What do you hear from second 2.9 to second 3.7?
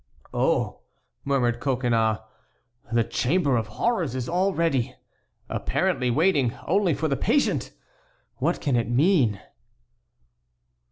"the chamber of